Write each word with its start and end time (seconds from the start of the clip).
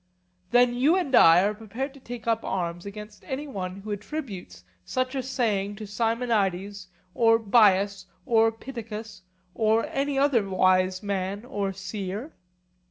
Then 0.49 0.73
you 0.73 0.95
and 0.95 1.13
I 1.13 1.41
are 1.43 1.53
prepared 1.53 1.93
to 1.93 1.99
take 1.99 2.25
up 2.25 2.43
arms 2.43 2.87
against 2.87 3.23
any 3.27 3.45
one 3.47 3.81
who 3.81 3.91
attributes 3.91 4.63
such 4.83 5.13
a 5.13 5.21
saying 5.21 5.75
to 5.75 5.85
Simonides 5.85 6.87
or 7.13 7.37
Bias 7.37 8.07
or 8.25 8.51
Pittacus, 8.51 9.21
or 9.53 9.85
any 9.91 10.17
other 10.17 10.49
wise 10.49 11.03
man 11.03 11.45
or 11.45 11.71
seer? 11.71 12.33